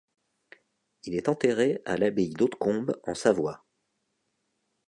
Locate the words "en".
3.03-3.13